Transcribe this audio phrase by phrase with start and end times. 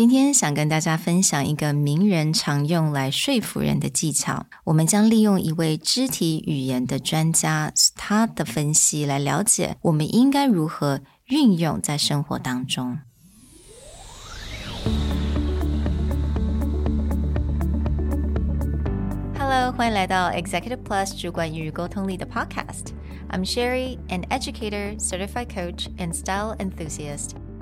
[0.00, 4.46] 今天想跟大家分享一个名人常用来说服人的技巧。
[4.64, 12.96] 我们将利用一位肢体语言的专家他的分析来了解我们应该如何运用在生活当中。
[19.38, 22.94] Hello，欢迎来到 Executive Plus 主管与沟通力的 Podcast。
[23.28, 27.32] I'm Sherry, an educator, certified coach, and style enthusiast.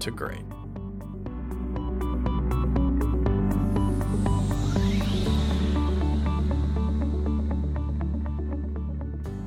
[0.00, 0.40] to great.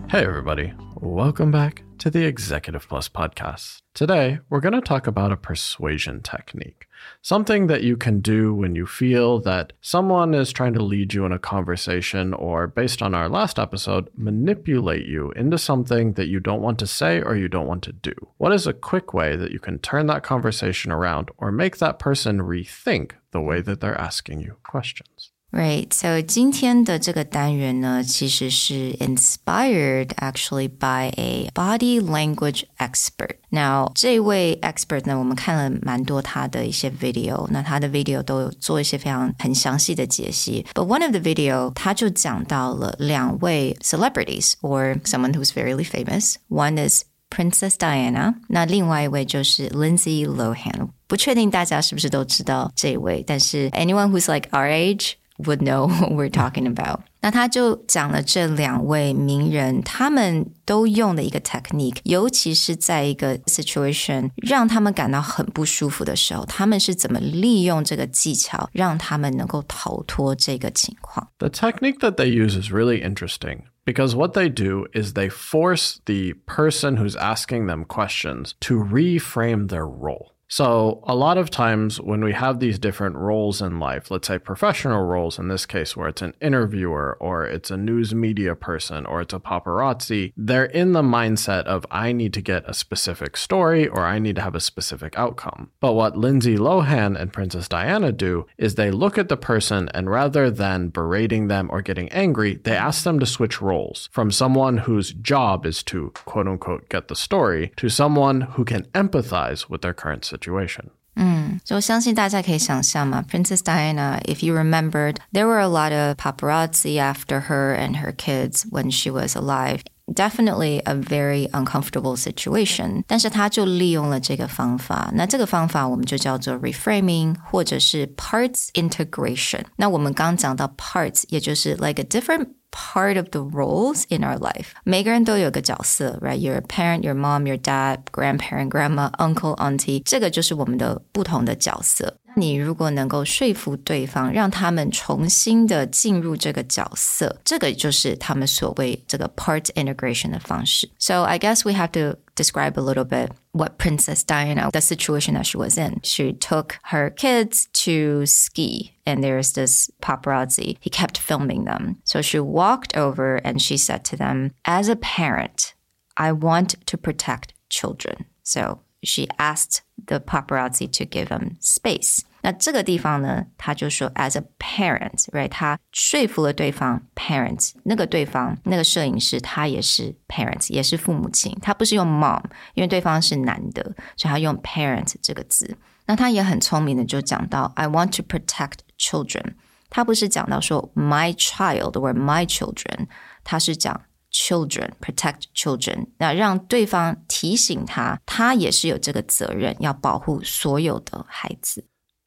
[0.09, 0.73] Hey, everybody.
[1.01, 3.81] Welcome back to the Executive Plus podcast.
[3.93, 6.89] Today, we're going to talk about a persuasion technique,
[7.21, 11.25] something that you can do when you feel that someone is trying to lead you
[11.25, 16.41] in a conversation or, based on our last episode, manipulate you into something that you
[16.41, 18.13] don't want to say or you don't want to do.
[18.35, 21.99] What is a quick way that you can turn that conversation around or make that
[21.99, 25.31] person rethink the way that they're asking you questions?
[25.52, 25.90] Right.
[25.94, 33.36] So 今天的这个单元呢，其实是 inspired actually by a body language expert.
[33.48, 40.66] Now 这位 expert 呢，我们看了蛮多他的一些 video，那他的 video 都有做一些非常很详细的解析。
[40.74, 46.34] But one of the video 他就讲到了两位 celebrities or someone who's very famous.
[46.50, 50.90] One is Princess Diana，那另外一位就是 Lindsay Lohan。
[51.06, 57.00] 不确定大家是不是都知道这位，但是 anyone who's like our age would know what we're talking about。
[57.20, 71.28] 那他就讲了这两位名人他们都用的一个 technique，尤其是在一个 situation 让他们感到很不舒服的时候，他们是怎么利用这个技巧让他们能够逃脱这个情况。
[71.38, 73.62] The technique that they use is really interesting.
[73.84, 79.68] Because what they do is they force the person who's asking them questions to reframe
[79.68, 80.32] their role.
[80.55, 84.37] So, a lot of times when we have these different roles in life, let's say
[84.37, 89.03] professional roles in this case, where it's an interviewer or it's a news media person
[89.07, 93.35] or it's a paparazzi, they're in the mindset of I need to get a specific
[93.35, 95.71] story or I need to have a specific outcome.
[95.79, 100.07] But what Lindsay Lohan and Princess Diana do is they look at the person and
[100.07, 104.77] rather than berating them or getting angry, they ask them to switch roles from someone
[104.77, 109.81] whose job is to quote unquote get the story to someone who can empathize with
[109.81, 110.84] their current situation situation.
[111.16, 118.12] 嗯，就相信大家可以想象嘛，Princess Diana, if you remembered, there were a lot of paparazzi after her and her
[118.12, 119.80] kids when she was alive.
[120.14, 125.10] Definitely a very uncomfortable situation，但是他就利用了这个方法。
[125.14, 129.64] 那这个方法我们就叫做 reframing，或者是 parts integration。
[129.76, 134.68] 那我们刚讲到 parts，也就是 like a different part of the roles in our life.
[134.84, 136.38] 每个人都有个角色，right?
[136.38, 142.16] You're a parent, your mom, your dad, grandparent, grandma, uncle, auntie，这个就是我们的不同的角色。
[142.36, 150.88] 你如果能够说服对方，让他们重新的进入这个角色，这个就是他们所谓这个 part integration 的方式。
[150.98, 155.46] So I guess we have to describe a little bit what Princess Diana, the situation that
[155.46, 155.98] she was in.
[156.04, 160.76] She took her kids to ski, and there's this paparazzi.
[160.80, 161.96] He kept filming them.
[162.04, 165.74] So she walked over and she said to them, As a parent,
[166.16, 168.26] I want to protect children.
[168.44, 172.20] So she asked the paparazzi to give him space.
[172.40, 175.48] 那这个地方呢，他就说，as a parent，right？
[175.48, 182.42] 他说服了对方，parent 那个对方那个摄影师他也是 parent，也是父母亲，他不是用 mom，
[182.74, 183.82] 因为对方是男的，
[184.16, 185.76] 所以他用 parent 这个字。
[186.06, 189.54] 那他也很聪明的就讲到，I want to protect children。
[189.90, 193.08] 他不是讲到说 my child or my children，
[193.42, 194.02] 他是讲
[194.32, 201.84] children protect children，那让对方提醒他，他也是有这个责任要保护所有的孩子。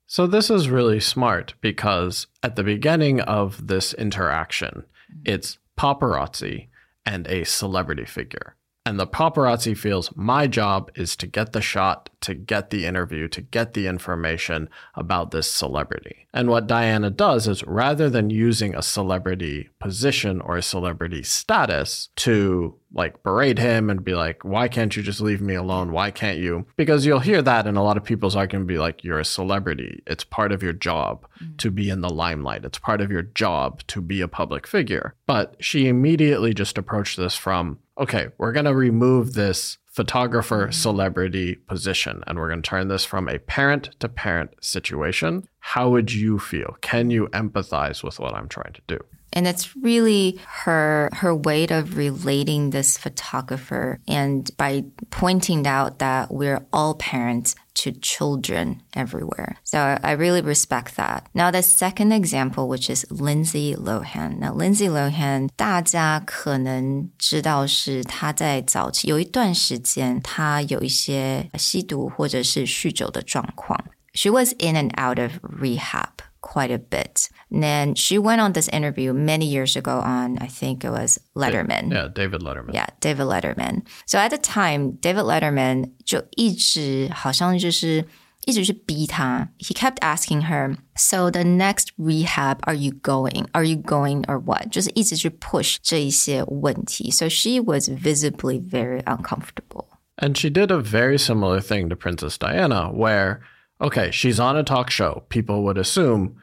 [0.08, 4.84] So, this is really smart because at the beginning of this interaction,
[5.24, 6.68] it's paparazzi
[7.06, 8.56] and a celebrity figure.
[8.87, 13.27] And the paparazzi feels my job is to get the shot, to get the interview,
[13.27, 16.29] to get the information about this celebrity.
[16.33, 22.11] And what Diana does is rather than using a celebrity position or a celebrity status
[22.15, 25.93] to like berate him and be like, why can't you just leave me alone?
[25.93, 26.67] Why can't you?
[26.77, 30.03] Because you'll hear that and a lot of people's argument be like, you're a celebrity.
[30.07, 31.57] It's part of your job mm.
[31.59, 32.65] to be in the limelight.
[32.65, 35.15] It's part of your job to be a public figure.
[35.27, 40.75] But she immediately just approached this from, okay, we're going to remove this photographer mm.
[40.75, 45.47] celebrity position and we're going to turn this from a parent to parent situation.
[45.59, 46.77] How would you feel?
[46.81, 48.99] Can you empathize with what I'm trying to do?
[49.36, 56.34] And it's really her her way of relating this photographer and by pointing out that
[56.34, 59.56] we're all parents to children everywhere.
[59.64, 61.28] So I really respect that.
[61.34, 64.40] Now the second example, which is Lindsay Lohan.
[64.40, 73.82] Now Lindsay Lohan，大家可能知道是她在早期有一段时间，她有一些吸毒或者是酗酒的状况。
[74.14, 77.30] She was in and out of rehab quite a bit.
[77.52, 81.20] And then she went on this interview many years ago on, I think it was
[81.36, 81.92] Letterman.
[81.92, 82.74] Yeah, David Letterman.
[82.74, 83.86] Yeah, David Letterman.
[84.06, 88.06] So at the time, David Letterman 就一直好像就是
[88.46, 89.50] 一直去逼他.
[89.60, 93.46] He kept asking her, "So the next rehab, are you going?
[93.52, 97.12] Are you going or what?" 就是一直去 push 这一些问题.
[97.12, 99.88] So she was visibly very uncomfortable.
[100.18, 103.42] And she did a very similar thing to Princess Diana, where
[103.80, 105.24] okay, she's on a talk show.
[105.30, 106.36] People would assume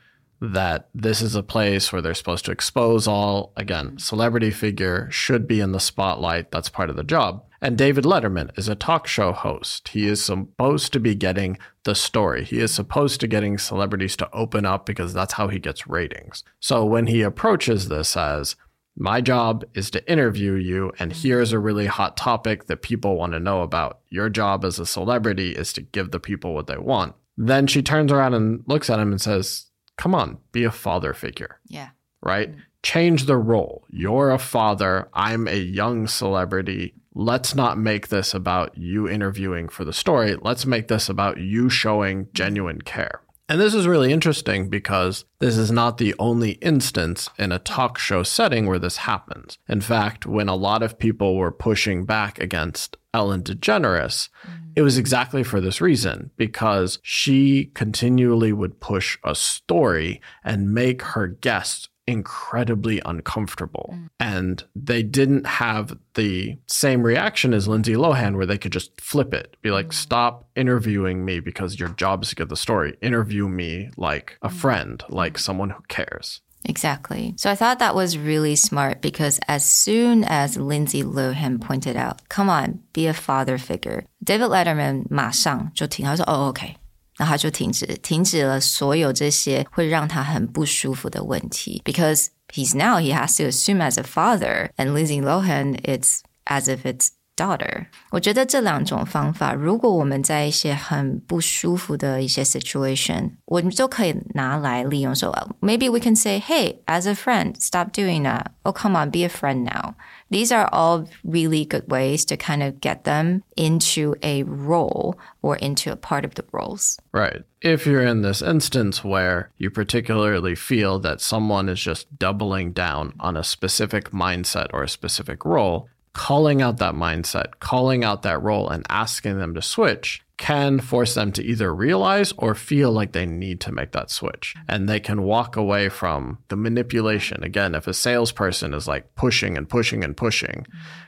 [0.43, 5.47] that this is a place where they're supposed to expose all, again, celebrity figure should
[5.47, 6.51] be in the spotlight.
[6.51, 7.45] That's part of the job.
[7.61, 9.87] And David Letterman is a talk show host.
[9.87, 12.43] He is supposed to be getting the story.
[12.43, 16.43] He is supposed to getting celebrities to open up because that's how he gets ratings.
[16.59, 18.57] So when he approaches this as
[18.97, 23.31] my job is to interview you, and here's a really hot topic that people want
[23.31, 24.01] to know about.
[24.09, 27.15] Your job as a celebrity is to give the people what they want.
[27.37, 29.67] Then she turns around and looks at him and says,
[29.97, 31.59] Come on, be a father figure.
[31.67, 31.89] Yeah.
[32.21, 32.51] Right?
[32.51, 32.59] Mm-hmm.
[32.83, 33.85] Change the role.
[33.89, 35.07] You're a father.
[35.13, 36.95] I'm a young celebrity.
[37.15, 40.35] Let's not make this about you interviewing for the story.
[40.35, 43.21] Let's make this about you showing genuine care.
[43.49, 47.99] And this is really interesting because this is not the only instance in a talk
[47.99, 49.57] show setting where this happens.
[49.67, 54.71] In fact, when a lot of people were pushing back against Ellen DeGeneres, mm.
[54.75, 61.01] it was exactly for this reason because she continually would push a story and make
[61.01, 63.90] her guests incredibly uncomfortable.
[63.92, 64.08] Mm.
[64.18, 69.34] And they didn't have the same reaction as Lindsay Lohan, where they could just flip
[69.34, 69.92] it, be like, mm.
[69.92, 72.96] stop interviewing me because your job is to get the story.
[73.02, 74.52] Interview me like a mm.
[74.52, 76.40] friend, like someone who cares.
[76.64, 77.34] Exactly.
[77.36, 82.28] So I thought that was really smart because as soon as Lindsay Lohan pointed out,
[82.28, 86.74] come on, be a father figure, David Letterman 马上就停，他说哦 OK，
[87.18, 96.68] 那他就停止停止了所有这些会让他很不舒服的问题，because he's now he has to assume as a father, and Lindsay Lohan it's as
[96.68, 97.86] if it's daughter。
[98.10, 105.14] 我觉得这两种方法，如果我们在一些很不舒服的一些 situation，我们都可以拿来利用。
[105.14, 108.46] 说，maybe we can say, "Hey, as a friend, stop doing that.
[108.62, 109.94] Oh, come on, be a friend now."
[110.30, 115.56] These are all really good ways to kind of get them into a role or
[115.56, 116.98] into a part of the roles.
[117.12, 117.44] Right.
[117.62, 123.14] If you're in this instance where you particularly feel that someone is just doubling down
[123.18, 128.41] on a specific mindset or a specific role, calling out that mindset, calling out that
[128.41, 133.11] role, and asking them to switch can force them to either realize or feel like
[133.11, 134.55] they need to make that switch.
[134.67, 137.43] And they can walk away from the manipulation.
[137.43, 140.65] Again, if a salesperson is like pushing and pushing and pushing,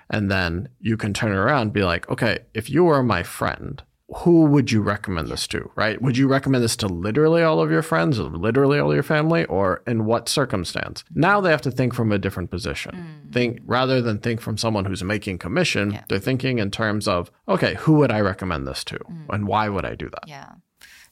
[0.10, 3.84] and then you can turn around and be like, okay, if you were my friend,
[4.13, 6.03] who would you recommend this to, right?
[6.03, 9.45] Would you recommend this to literally all of your friends, or literally all your family,
[9.45, 11.05] or in what circumstance?
[11.15, 12.93] Now they have to think from a different position.
[12.97, 13.33] Mm.
[13.33, 16.03] Think rather than think from someone who's making commission, yeah.
[16.09, 19.27] they're thinking in terms of, okay, who would I recommend this to, mm.
[19.29, 20.27] and why would I do that?
[20.27, 20.55] Yeah.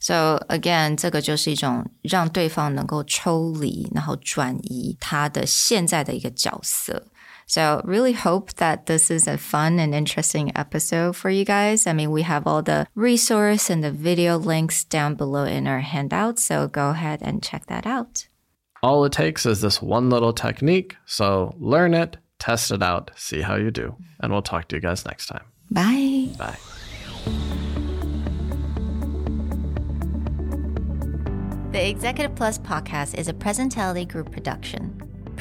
[0.00, 7.04] So again，这个就是一种让对方能够抽离，然后转移他的现在的一个角色。
[7.45, 11.85] So, really hope that this is a fun and interesting episode for you guys.
[11.85, 15.81] I mean, we have all the resource and the video links down below in our
[15.81, 18.27] handout, so go ahead and check that out.
[18.81, 20.95] All it takes is this one little technique.
[21.05, 23.95] So, learn it, test it out, see how you do.
[24.19, 25.43] And we'll talk to you guys next time.
[25.71, 26.29] Bye.
[26.37, 26.57] Bye.
[31.71, 35.02] The Executive Plus podcast is a Presentality Group production